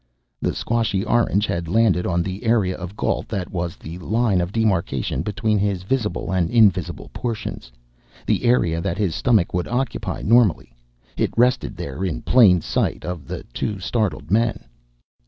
The 0.41 0.55
squashy 0.55 1.05
orange 1.05 1.45
had 1.45 1.67
landed 1.67 2.07
on 2.07 2.23
the 2.23 2.43
area 2.43 2.75
of 2.75 2.97
Gault 2.97 3.27
that 3.27 3.51
was 3.51 3.75
the 3.75 3.99
line 3.99 4.41
of 4.41 4.51
demarkation 4.51 5.21
between 5.21 5.59
his 5.59 5.83
visible 5.83 6.31
and 6.31 6.49
invisible 6.49 7.11
portions 7.13 7.71
the 8.25 8.45
area 8.45 8.81
that 8.81 8.97
his 8.97 9.13
stomach 9.13 9.53
would 9.53 9.67
occupy 9.67 10.23
normally. 10.23 10.75
It 11.17 11.31
rested 11.37 11.77
there 11.77 12.03
in 12.03 12.23
plain 12.23 12.61
sight 12.61 13.05
of 13.05 13.27
the 13.27 13.43
two 13.53 13.79
startled 13.79 14.31
men. 14.31 14.65